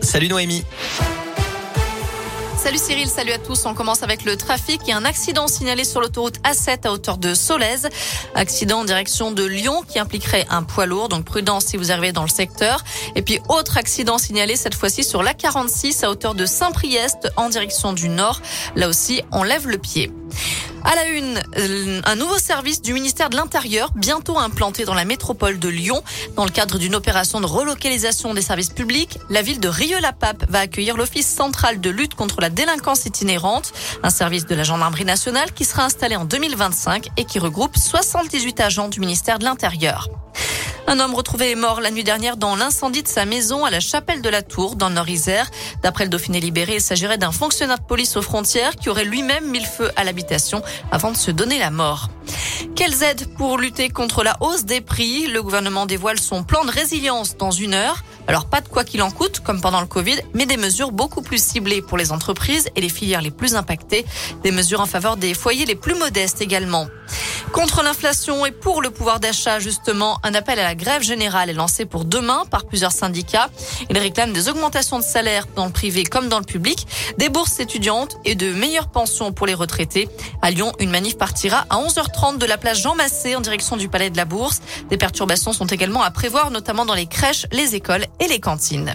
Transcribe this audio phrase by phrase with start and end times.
[0.00, 0.64] Salut Noémie.
[2.56, 3.64] Salut Cyril, salut à tous.
[3.66, 4.88] On commence avec le trafic.
[4.88, 7.88] A un accident signalé sur l'autoroute A7 à hauteur de Solèze.
[8.34, 11.08] Accident en direction de Lyon qui impliquerait un poids lourd.
[11.08, 12.84] Donc prudence si vous arrivez dans le secteur.
[13.16, 17.92] Et puis autre accident signalé cette fois-ci sur l'A46 à hauteur de Saint-Priest en direction
[17.92, 18.40] du nord.
[18.76, 20.12] Là aussi, on lève le pied.
[20.84, 25.04] À la une, euh, un nouveau service du ministère de l'Intérieur, bientôt implanté dans la
[25.04, 26.02] métropole de Lyon.
[26.36, 30.60] Dans le cadre d'une opération de relocalisation des services publics, la ville de Rieux-la-Pape va
[30.60, 35.52] accueillir l'Office central de lutte contre la délinquance itinérante, un service de la gendarmerie nationale
[35.52, 40.08] qui sera installé en 2025 et qui regroupe 78 agents du ministère de l'Intérieur.
[40.86, 43.80] Un homme retrouvé est mort la nuit dernière dans l'incendie de sa maison à la
[43.80, 45.50] chapelle de la Tour, dans le Nord-Isère.
[45.82, 49.48] D'après le Dauphiné libéré, il s'agirait d'un fonctionnaire de police aux frontières qui aurait lui-même
[49.48, 52.10] mis le feu à l'habitation avant de se donner la mort.
[52.74, 55.26] Quelles aides pour lutter contre la hausse des prix?
[55.26, 58.02] Le gouvernement dévoile son plan de résilience dans une heure.
[58.28, 61.22] Alors pas de quoi qu'il en coûte, comme pendant le Covid, mais des mesures beaucoup
[61.22, 64.06] plus ciblées pour les entreprises et les filières les plus impactées.
[64.42, 66.86] Des mesures en faveur des foyers les plus modestes également.
[67.50, 71.54] Contre l'inflation et pour le pouvoir d'achat, justement, un appel à la grève générale est
[71.54, 73.50] lancé pour demain par plusieurs syndicats.
[73.90, 76.86] Ils réclament des augmentations de salaire dans le privé comme dans le public,
[77.18, 80.08] des bourses étudiantes et de meilleures pensions pour les retraités.
[80.40, 83.88] À Lyon, une manif partira à 11h30 de la place Jean Massé en direction du
[83.88, 84.60] Palais de la Bourse.
[84.88, 88.94] Des perturbations sont également à prévoir, notamment dans les crèches, les écoles et les cantines.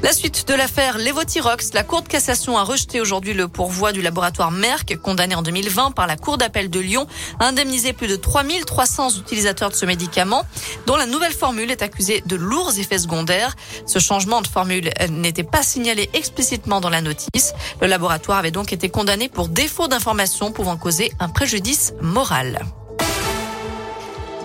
[0.00, 4.00] La suite de l'affaire Levotirox, la Cour de cassation a rejeté aujourd'hui le pourvoi du
[4.00, 7.08] laboratoire Merck, condamné en 2020 par la Cour d'appel de Lyon,
[7.40, 10.44] à indemniser plus de 3300 utilisateurs de ce médicament,
[10.86, 13.56] dont la nouvelle formule est accusée de lourds effets secondaires.
[13.86, 17.52] Ce changement de formule n'était pas signalé explicitement dans la notice.
[17.80, 22.64] Le laboratoire avait donc été condamné pour défaut d'information pouvant causer un préjudice moral.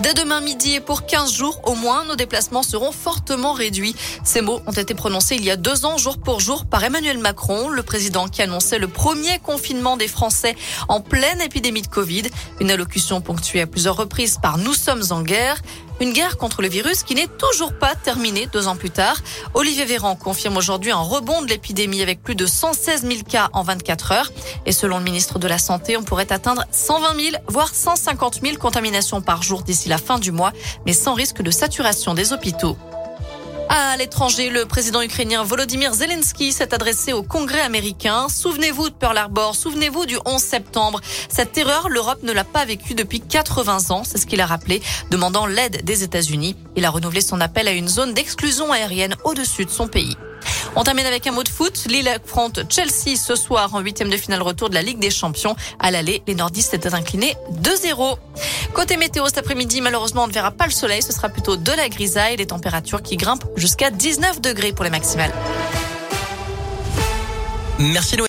[0.00, 3.94] Dès demain midi et pour 15 jours au moins, nos déplacements seront fortement réduits.
[4.24, 7.18] Ces mots ont été prononcés il y a deux ans, jour pour jour, par Emmanuel
[7.18, 10.56] Macron, le président qui annonçait le premier confinement des Français
[10.88, 12.24] en pleine épidémie de Covid.
[12.60, 15.62] Une allocution ponctuée à plusieurs reprises par Nous sommes en guerre.
[16.00, 19.16] Une guerre contre le virus qui n'est toujours pas terminée deux ans plus tard.
[19.54, 23.62] Olivier Véran confirme aujourd'hui un rebond de l'épidémie avec plus de 116 000 cas en
[23.62, 24.32] 24 heures.
[24.66, 28.56] Et selon le ministre de la Santé, on pourrait atteindre 120 000, voire 150 000
[28.56, 30.52] contaminations par jour d'ici la fin du mois,
[30.86, 32.76] mais sans risque de saturation des hôpitaux.
[33.68, 38.28] À l'étranger, le président ukrainien Volodymyr Zelensky s'est adressé au Congrès américain.
[38.28, 41.00] Souvenez-vous de Pearl Harbor, souvenez-vous du 11 septembre.
[41.28, 44.82] Cette terreur, l'Europe ne l'a pas vécue depuis 80 ans, c'est ce qu'il a rappelé,
[45.10, 46.56] demandant l'aide des États-Unis.
[46.76, 50.16] Il a renouvelé son appel à une zone d'exclusion aérienne au-dessus de son pays.
[50.76, 51.84] On termine avec un mot de foot.
[51.86, 55.56] Lille affronte Chelsea ce soir en huitième de finale retour de la Ligue des Champions.
[55.78, 58.16] À l'aller, les nordistes étaient inclinés 2-0.
[58.72, 61.02] Côté météo, cet après-midi, malheureusement, on ne verra pas le soleil.
[61.02, 64.90] Ce sera plutôt de la grisaille, des températures qui grimpent jusqu'à 19 degrés pour les
[64.90, 65.32] maximales.
[67.78, 68.16] Merci